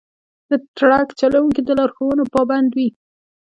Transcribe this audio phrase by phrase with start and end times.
[0.49, 2.89] د ټرک چلوونکي د لارښوونو پابند وي.